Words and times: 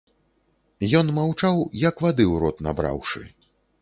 Ён 0.99 1.11
маўчаў 1.17 1.61
як 1.87 2.01
вады 2.07 2.25
ў 2.31 2.35
рот 2.45 2.65
набраўшы. 2.69 3.21